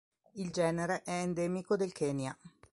[0.37, 2.35] Il genere è endemico del Kenya.